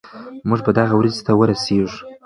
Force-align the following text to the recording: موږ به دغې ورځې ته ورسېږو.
موږ 0.47 0.59
به 0.65 0.71
دغې 0.77 0.95
ورځې 0.97 1.21
ته 1.27 1.31
ورسېږو. 1.39 1.99